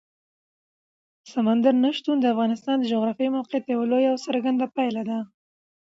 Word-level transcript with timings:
سمندر 1.31 1.73
نه 1.83 1.89
شتون 1.97 2.17
د 2.19 2.25
افغانستان 2.33 2.75
د 2.79 2.83
جغرافیایي 2.93 3.33
موقیعت 3.37 3.63
یوه 3.67 3.85
لویه 3.91 4.09
او 4.11 4.17
څرګنده 4.25 4.65
پایله 4.75 5.03
ده. 5.09 5.19